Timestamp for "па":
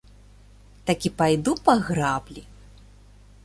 1.67-1.77